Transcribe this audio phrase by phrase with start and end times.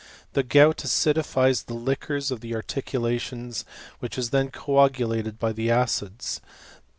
[0.33, 3.65] The gout acidifies the liquors of the arti latioDs,
[3.99, 6.41] which is then copulated by the acids.